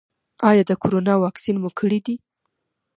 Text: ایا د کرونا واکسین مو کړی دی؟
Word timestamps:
ایا 0.49 0.63
د 0.69 0.71
کرونا 0.81 1.13
واکسین 1.23 1.55
مو 1.61 1.69
کړی 1.79 1.99
دی؟ 2.05 2.15